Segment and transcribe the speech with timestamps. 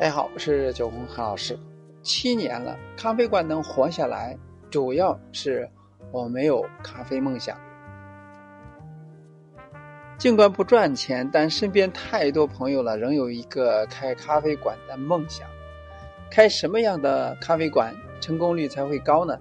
[0.00, 1.58] 大家好，我是九红韩老师。
[2.02, 4.34] 七年了，咖啡馆能活下来，
[4.70, 5.68] 主要是
[6.10, 7.54] 我没有咖啡梦想。
[10.16, 15.46] 尽管不赚钱，但身边太多朋友了，仍有一个开咖啡馆的梦想。
[16.30, 19.38] 开什么样的咖啡馆成功率才会高呢？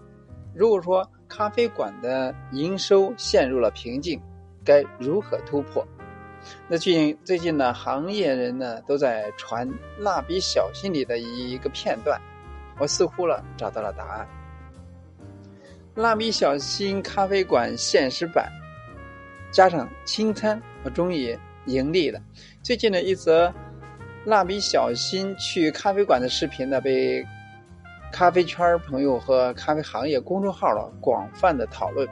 [0.53, 4.21] 如果说咖啡馆的营收陷入了瓶颈，
[4.65, 5.87] 该如何突破？
[6.67, 9.67] 那最近最近呢，行业人呢都在传
[9.99, 12.19] 《蜡笔小新》里的一个片段，
[12.79, 14.27] 我似乎了找到了答案。
[16.01, 18.50] 《蜡笔小新》咖啡馆现实版
[19.51, 22.21] 加上清餐，我终于盈利了。
[22.64, 23.53] 最近的一则
[24.25, 27.25] 蜡笔小新去咖啡馆的视频呢，被
[28.11, 32.08] 咖啡圈朋友和咖啡行业公众号了广泛的讨论。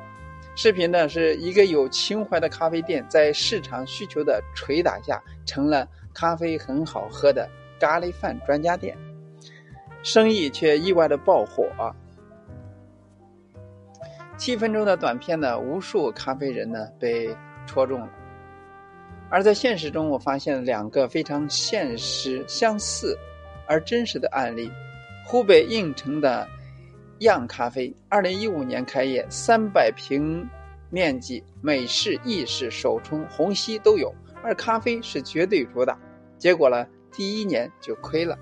[0.58, 7.48] 视频呢是一个有情怀的咖啡店，在市场需求的捶打下，成了咖啡很好喝的
[7.80, 8.98] 咖喱饭专家店，
[10.02, 11.70] 生意却意外的爆火。
[14.36, 17.30] 七分钟的短片呢，无数咖啡人呢被
[17.68, 18.10] 戳中了。
[19.30, 23.16] 而在现实中，我发现两个非常现实、相似
[23.68, 24.72] 而真实的案例：
[25.24, 26.48] 湖北应城的。
[27.20, 30.48] 样咖啡，二零一五年开业，三百平
[30.90, 35.98] 面积，美式、意式、手冲、虹吸都有，而咖啡是绝对主打。
[36.38, 38.38] 结果呢，第一年就亏了。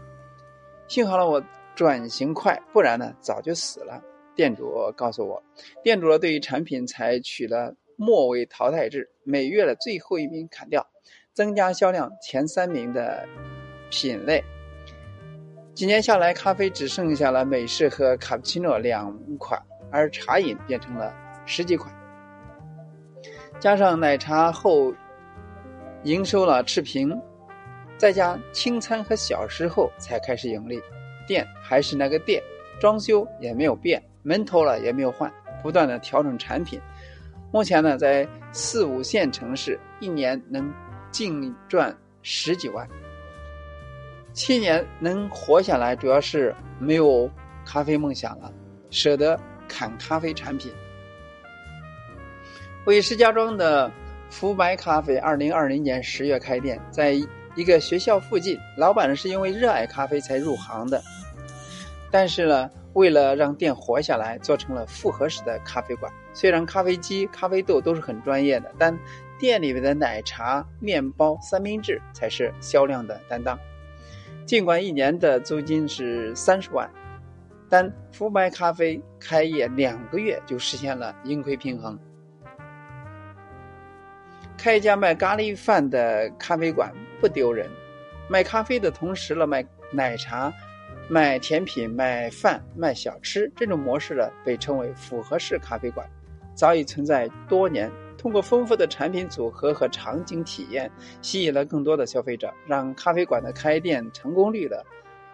[0.87, 1.43] 幸好了，我
[1.75, 4.01] 转型快，不然呢，早就死了。
[4.35, 5.41] 店主告诉我，
[5.81, 10.85] 店主呢对于产品采取了末位淘汰制，每月的最后一名砍掉，
[11.33, 13.25] 增加销量前三名的
[13.89, 14.43] 品类。
[15.75, 21.13] 几年下来，咖啡只剩下了美式和卡布奇诺两款，而茶饮变成了
[21.45, 21.93] 十几款。
[23.59, 24.93] 加上奶茶后
[26.03, 27.21] 营收了持平，
[27.97, 30.81] 再加清餐和小食后才开始盈利。
[31.27, 32.41] 店还是那个店，
[32.79, 35.29] 装修也没有变，门头了也没有换，
[35.61, 36.79] 不断的调整产品。
[37.51, 40.73] 目前呢，在四五线城市，一年能
[41.11, 42.87] 净赚十几万。
[44.35, 47.31] 七年能活下来，主要是没有
[47.65, 48.51] 咖啡梦想了，
[48.89, 50.69] 舍得砍咖啡产品。
[52.85, 53.89] 位于石家庄的
[54.29, 57.13] 福白咖啡，二零二零年十月开店，在
[57.55, 58.59] 一个学校附近。
[58.77, 61.01] 老板呢是因为热爱咖啡才入行的，
[62.11, 66.11] 但是呢，为了让店活下来，做成了复合式的咖啡馆。
[66.33, 68.99] 虽然咖啡机、咖啡豆都是很专业的，但
[69.39, 73.57] 店里面的奶茶、面包、三明治才是销量的担当。
[74.45, 76.87] 尽管一年的租金是三十万，
[77.67, 81.97] 但福白咖啡开业两个月就实现了盈亏平衡。
[84.55, 87.67] 开一家卖咖喱饭的咖啡馆不丢人，
[88.29, 90.53] 卖咖啡的同时了卖奶茶、
[91.09, 96.07] 卖甜品、卖饭、卖小吃，这种模式呢被称为复合式咖啡馆，
[96.53, 97.91] 早已存在多年。
[98.25, 100.91] 通过丰富的产品组合和场景体验，
[101.21, 104.83] 吸引了更多的消费者，让咖啡馆的开店成功率的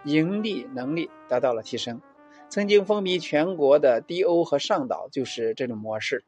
[0.03, 2.01] 盈利能力得到了提升。
[2.49, 6.21] 曾经风靡全国的 DO 和上岛就是这种模式。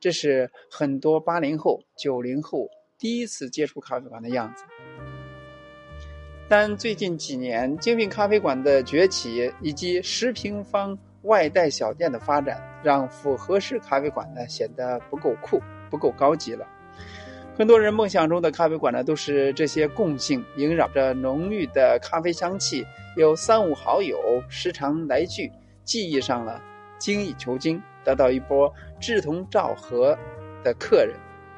[0.00, 2.68] 这是很多八零后、九零后
[2.98, 4.64] 第一次接触咖啡馆的样子。
[6.46, 15.58] 但最近几年，精品咖啡馆的崛起以及十平方外带小店的发展，让复合式咖啡馆呢显得不够酷。
[15.92, 16.66] 不够高级了。
[17.56, 25.52] 很多人梦想中的咖啡馆呢，都是这些共性，萦绕着浓郁的咖啡香气，有三五好友时常来聚，
[25.84, 26.60] 记忆上了
[26.98, 30.18] 精益求精，得到一波志同道合
[30.64, 31.14] 的客人。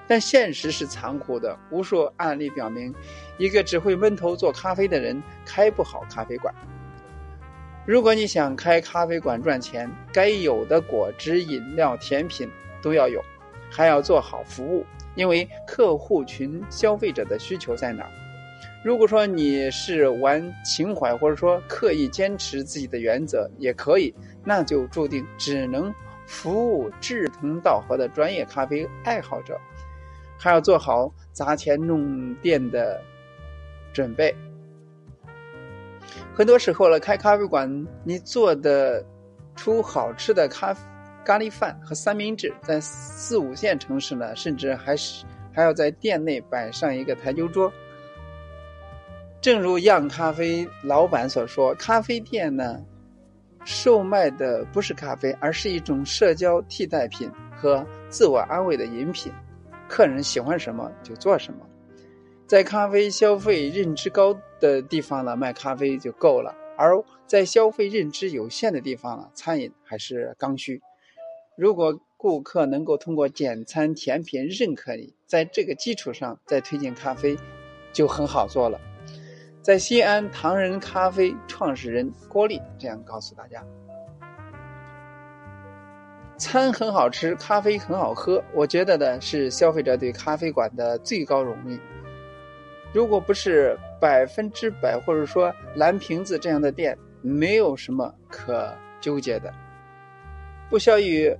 [0.07, 2.93] 但现实是残酷的，无数案例表明，
[3.39, 6.53] 一个只会闷头做咖啡的人开不好咖啡馆。
[7.87, 12.51] 如果你想开咖啡馆赚钱，该有的果汁、饮料、甜品
[12.83, 13.23] 都要有。
[13.77, 14.87] 还要做好服务，
[15.17, 18.11] 因为客户群、消费者的需求在哪儿？
[18.85, 25.93] 如果说你是玩情怀，或者说刻意坚持自己的原则，也可以，那就注定只能
[26.25, 29.59] 服务志同道合的专业咖啡爱好者，
[30.39, 33.03] 还要做好砸钱弄店的
[33.93, 34.33] 准备。
[36.33, 39.05] 很多时候了，开咖啡馆，你做的
[39.57, 40.81] 出好吃的咖啡。
[41.25, 47.73] 咖喱饭和三明治在四五线城市呢，甚至还是还要在店内摆上一个台球桌。
[49.41, 52.81] 正如样咖啡老板所说，咖啡店呢，
[53.65, 59.33] 售卖的不是咖啡，而是一种社交替代品和自我安慰的饮品。
[59.89, 61.61] 客人喜欢什么就做什么。
[62.47, 70.83] 在咖啡消费认知高的地方呢，卖咖啡就够了；而在消费认知有限的地方呢，餐饮还是刚需。
[71.57, 77.37] 如果顾客能够通过简餐甜品认可你，在这个基础上再推荐咖啡，
[77.93, 78.81] 就很好做了。
[79.63, 83.65] 在西安唐人咖啡创始人郭丽这样告诉大家：
[86.37, 88.43] 餐很好吃，咖啡很好喝。
[88.53, 91.79] 我觉得呢，是消费者对咖啡馆的最高荣誉。
[92.93, 99.55] 如果不是百分之百或者说蓝瓶子这样的店，没有什么可纠结的。
[100.71, 101.35] 不肖于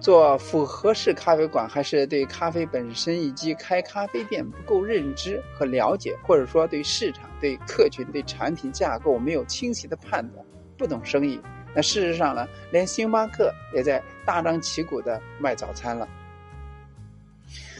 [0.00, 10.44] 做复合式咖啡馆，还是对咖啡本身以及开咖啡店不够认知和了解，或者说对市场、对客群、对产品架构没有清晰的判断，
[10.76, 11.40] 不懂生意。
[11.74, 16.08] 那事实上呢，连星巴克也在大张旗鼓的卖早餐了。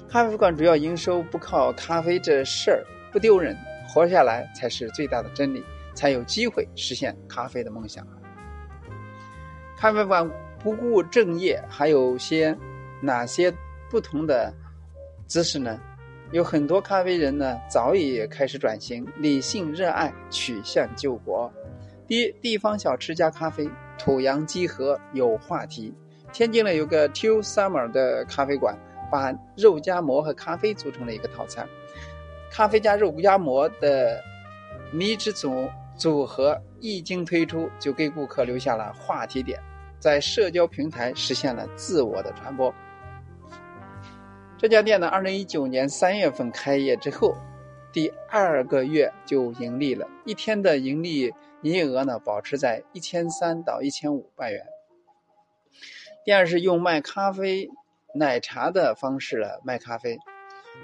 [0.09, 3.57] 咖啡馆主要营收不靠咖啡这事儿不丢人，
[3.89, 5.65] 活下来才是最大的真理，
[5.95, 8.07] 才有机会实现咖啡的梦想。
[9.77, 10.29] 咖啡馆
[10.63, 12.57] 不务正业，还有些
[13.01, 13.53] 哪些
[13.91, 14.53] 不同的
[15.27, 15.81] 姿势呢？
[16.33, 21.53] 有很多咖啡人呢，早已开始转型，理性热爱，取向救国。
[22.07, 23.69] 第一，地方小吃加咖啡，
[23.99, 25.95] 土洋集合，有话题。
[26.33, 28.77] 天津呢有个 Two Summer 的咖啡馆。
[29.11, 31.67] 把肉夹馍和咖啡组成了一个套餐，
[32.51, 34.23] 咖啡加肉夹馍的
[34.93, 35.67] 迷之组
[35.97, 39.59] 组合一经推出，就给顾客留下了话题点，
[39.99, 42.73] 在社交平台实现了自我的传播。
[44.57, 47.37] 这家店呢，二零一九年三月份开业之后，
[47.93, 54.67] 第二个月就盈利了，一天的盈利营业额呢，保持在一千三到一千五万元。
[56.25, 57.71] 第二是用卖咖啡。
[58.15, 60.19] 奶茶的方式了卖咖啡，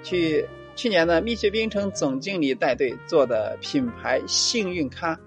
[0.03, 5.19] 去去年呢，蜜雪冰城总经理带队做的品牌幸运咖，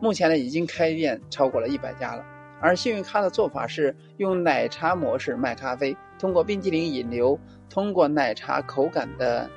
[0.00, 2.24] 目前呢已经开店超过了一百家了。
[2.60, 9.50] 而幸运咖的做法是用奶茶模式卖咖啡，通过冰淇淋引流，通过奶茶口感的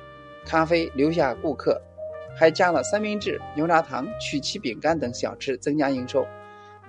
[0.44, 1.80] 咖啡留下顾客，
[2.36, 6.26] 还加了三明治、牛轧糖、曲奇饼干等小吃增加营收，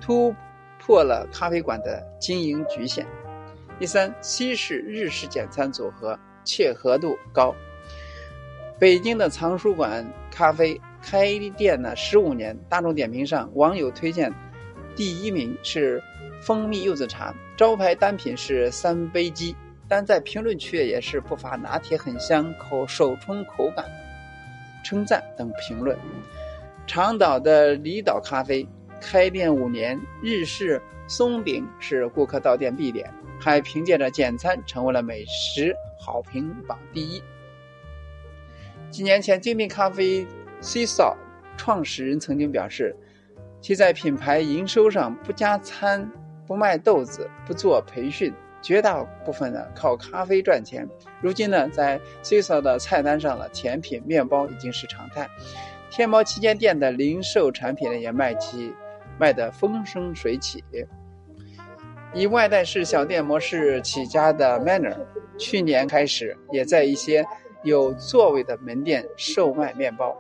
[0.02, 0.36] 突
[0.78, 3.06] 破了咖啡馆的经营局限。
[3.80, 7.56] 第三，西式日式简餐组合切合度高。
[8.78, 14.34] 北京的藏书馆咖啡开店呢十五年，大众点评上网友推荐
[15.00, 16.04] 第一名是
[16.42, 19.56] 蜂蜜柚子茶，招牌单品是三杯鸡，
[19.88, 23.86] 但在评论区也是不乏拿铁很香、口手冲口感
[24.84, 25.98] 称赞等评论。
[26.86, 28.68] 长岛的离岛咖啡
[29.00, 33.10] 开店五年，日式松饼是顾客到店必点。
[33.40, 37.24] 还凭借着简餐成为了美食好评榜第一。
[38.92, 40.28] 几年前，精品咖啡
[40.60, 41.16] C 嫂
[41.56, 42.94] 创始人曾经表示，
[43.62, 46.10] 其在品牌营收上不加餐、
[46.48, 50.88] 不卖豆子、不做培训，绝大部分呢靠咖啡赚钱。
[51.22, 55.30] 如今呢，在 C 嫂的菜单上了甜品、面包已经是常态。
[55.92, 58.74] 天猫旗舰店的零售产品呢也卖起，
[59.20, 60.64] 卖得风生水起。
[62.14, 64.98] 以外带式小店模式起家的 Manner，
[65.38, 67.26] 去年开始也在一些
[67.64, 70.18] 有座位的门店售卖面包，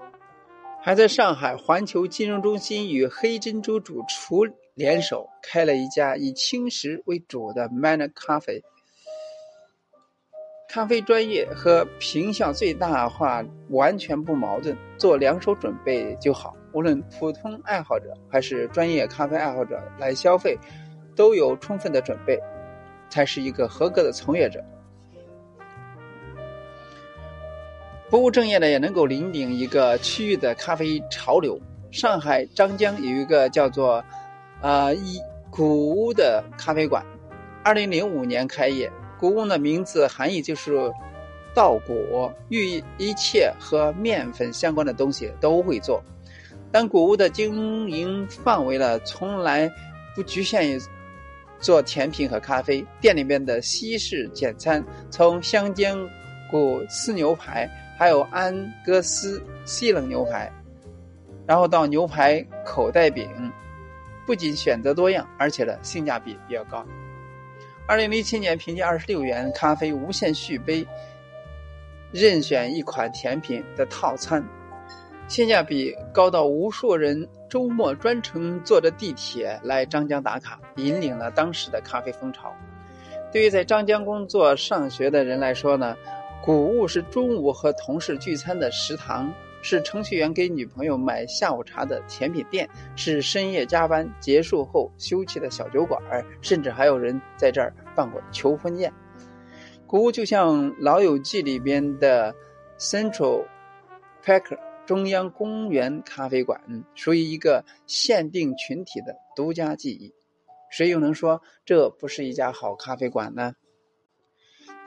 [0.81, 4.45] 还在上海环球金融中心与黑珍珠主厨
[4.75, 8.63] 联手开了一家以轻食为主的 Mana 咖啡。
[10.69, 16.55] 咖啡专业和平效最大化完全不矛盾，做两手准备就好。
[16.73, 20.57] 无论普通爱好者还是专业咖啡爱好者来消费。
[21.15, 22.39] 都有充分的准备，
[23.09, 24.63] 才是一个合格的从业者。
[28.09, 31.59] 不务正业的也能够引领一个区域的咖啡潮流。
[31.91, 34.03] 上海张江有一个叫做
[34.61, 35.19] “呃一
[35.51, 37.05] 谷屋”的咖啡馆，
[37.63, 38.91] 二零零五年开业。
[39.19, 40.91] 谷屋的名字含义就是
[41.53, 46.03] 稻谷，寓意一切和面粉相关的东西都会做。
[46.71, 49.71] 但谷屋的经营范围呢，从来
[50.15, 50.79] 不局限于。
[51.61, 55.93] 做甜品和咖啡，店里面的西式简餐，从香煎
[56.49, 60.49] 谷丝牛排，还有安格斯西冷牛排，
[61.45, 63.29] 然后到牛排口袋饼，
[64.25, 66.85] 不仅选择多样，而且呢性价比比较高。
[67.85, 70.87] 二零零七年，凭借二十六元咖啡无限续杯，
[72.13, 74.41] 任选一款甜品的套餐。
[75.27, 82.55] 性价比高到无数人周末专程坐着地铁来张江打卡，引领了当时的咖啡风潮。
[83.29, 85.97] 对于在张江工作、上学的人来说呢，
[86.41, 89.31] 谷物是中午和同事聚餐的食堂，
[89.61, 96.01] 是程序员给女朋友买下午茶的甜品店，是深夜加班结束后休憩的小酒馆，
[96.41, 98.91] 甚至还有人在这儿办过求婚宴。
[99.85, 102.33] 谷物就像《老友记》里边的
[102.79, 103.45] Central
[104.23, 106.61] Park 中央公园咖啡馆，
[106.95, 110.13] 属于一个限定群体的独家记忆。
[110.71, 113.53] 谁又能说这不是一家好咖啡馆呢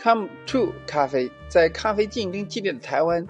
[0.02, 3.24] ？Come to 咖啡在咖啡竞争激烈的台湾，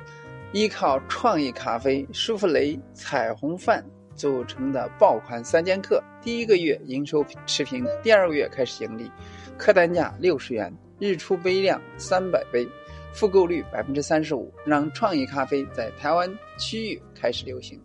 [0.52, 9.10] 依靠创意咖啡、舒芙蕾、彩虹饭组成的爆款三剑客，第一个月营收持平，第二个月开始盈利，
[9.58, 12.66] 客单价六十元，日出杯量三百杯，
[13.12, 16.26] 复购率百分之三十五，让创意咖啡在台湾
[16.58, 17.78] 区域开始流行。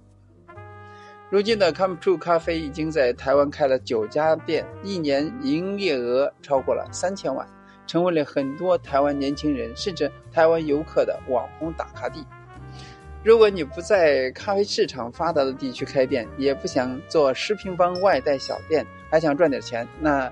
[1.30, 7.46] 如今的 Come True 咖啡已经在台湾开了九家店，一年营业额超过了三千万。
[7.88, 12.24] 成为了很多台湾年轻人甚至台湾游客的网红打卡地。
[13.24, 20.32] 如果你不在咖啡市场发达的地区开店，也不想做十平方外带小店，还想赚点钱，那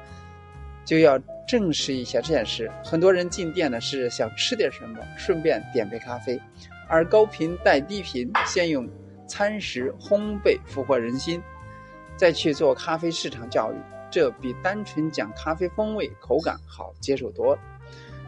[0.86, 2.72] 就要正视一下这件事。
[2.84, 6.40] 很多人进店呢是想吃点什么，顺便点杯咖啡，
[6.88, 8.88] 而高频带低频，先用
[9.28, 11.42] 餐食烘焙俘获人心，
[12.16, 13.76] 再去做咖啡市场教育。
[14.12, 17.62] 这比单纯讲咖啡风味、口感好接受多了。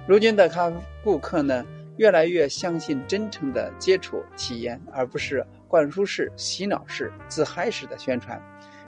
[0.07, 0.71] 如今的咖
[1.03, 1.65] 顾客呢，
[1.97, 8.41] 越来越相信真诚的接触体验，而不是灌输式、洗脑式、自嗨式的宣传。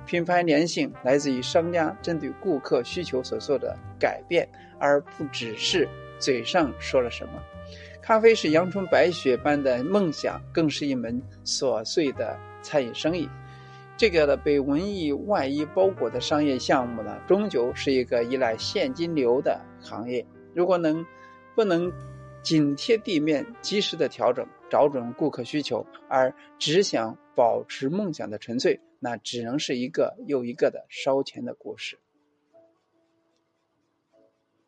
[0.05, 7.33] 品牌粘性来自于商家针对顾客需求所做的改变，而不只是嘴上说了什么。
[8.01, 13.29] 咖啡是阳春白雪般的梦想，更是一门琐碎的餐饮生意。
[13.99, 20.25] 这个呢，被文艺外衣包裹的商业项目呢，终究是一个依赖现金流的行业。
[20.55, 21.05] 如果能
[21.53, 21.91] 不能
[22.41, 31.99] 紧贴地面，及时的调整，找准顾客需求，而只想保持梦想的纯粹，那只能是一个又一个的烧钱的故事。